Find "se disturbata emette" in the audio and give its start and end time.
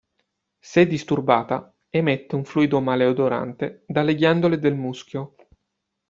0.59-2.33